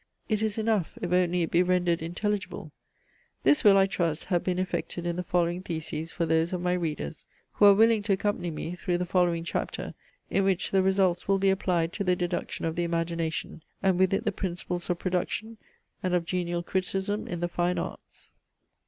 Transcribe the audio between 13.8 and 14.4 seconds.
and with it the